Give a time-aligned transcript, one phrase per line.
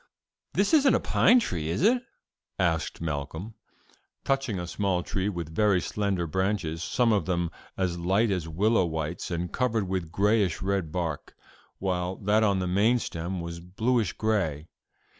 [0.55, 2.01] "This isn't a pine tree, is it?"
[2.57, 3.53] asked Malcolm,
[4.23, 8.87] touching a small tree with very slender branches, some of them as slight as willow
[8.87, 11.35] withes and covered with grayish red bark,
[11.77, 14.69] while that on the main stem was bluish gray.